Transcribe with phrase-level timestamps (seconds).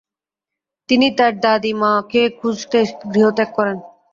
[0.89, 2.79] তিনি তার দাদীমাকে খুঁজতে
[3.11, 3.77] গৃহত্যাগ করেন।